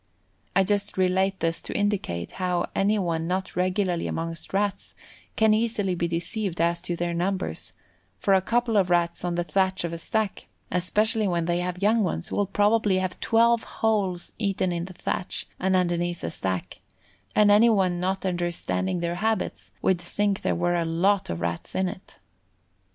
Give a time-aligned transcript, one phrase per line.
[0.55, 4.95] I just relate this to indicate how anyone not regularly amongst Rats
[5.35, 7.71] can easily be deceived as to their numbers,
[8.17, 11.83] for a couple of Rats on the thatch of a stack, especially when they have
[11.83, 16.79] young ones, will probably have twelve holes eaten in the thatch and underneath the stack,
[17.35, 21.87] and anyone not understanding their habits would think there were a lot of Rats in
[21.87, 22.17] it.